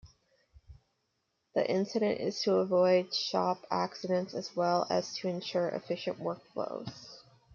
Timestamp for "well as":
4.55-5.13